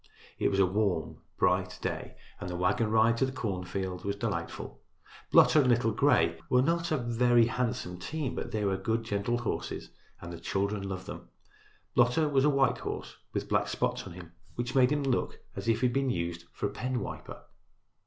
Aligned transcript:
It 0.39 0.49
was 0.49 0.57
a 0.59 0.65
warm, 0.65 1.21
bright 1.37 1.77
day 1.79 2.15
and 2.39 2.49
the 2.49 2.55
wagon 2.55 2.89
ride 2.89 3.17
to 3.17 3.25
the 3.27 3.31
cornfield 3.31 4.03
was 4.03 4.15
delightful. 4.15 4.81
Blotter 5.31 5.59
and 5.59 5.69
Little 5.69 5.91
Gray 5.91 6.39
were 6.49 6.63
not 6.63 6.89
a 6.91 6.97
very 6.97 7.45
handsome 7.45 7.99
team, 7.99 8.33
but 8.33 8.49
they 8.49 8.65
were 8.65 8.77
good 8.77 9.03
gentle 9.03 9.37
horses 9.37 9.91
and 10.19 10.33
the 10.33 10.39
children 10.39 10.81
loved 10.89 11.05
them. 11.05 11.29
Blotter 11.93 12.27
was 12.27 12.43
a 12.45 12.49
white 12.49 12.79
horse 12.79 13.15
with 13.31 13.47
black 13.47 13.67
spots 13.67 14.07
on 14.07 14.13
him, 14.13 14.31
which 14.55 14.73
made 14.73 14.91
him 14.91 15.03
look 15.03 15.39
as 15.55 15.67
if 15.67 15.81
he 15.81 15.85
had 15.85 15.93
been 15.93 16.09
used 16.09 16.45
for 16.51 16.65
a 16.65 16.71
pen 16.71 16.99
wiper. 16.99 17.43